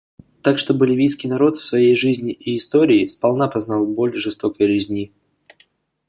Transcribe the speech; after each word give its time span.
Так 0.41 0.57
что 0.57 0.73
боливийский 0.73 1.29
народ 1.29 1.57
в 1.57 1.63
своей 1.63 1.95
жизни 1.95 2.31
и 2.31 2.57
истории 2.57 3.05
сполна 3.05 3.47
познал 3.47 3.85
боль 3.85 4.15
жестокой 4.15 4.65
резни. 4.65 5.13